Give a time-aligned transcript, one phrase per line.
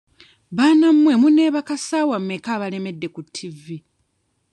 [0.55, 3.77] Baana mmwe muneebaka ssaawa mmeka abalemedde ku tivi?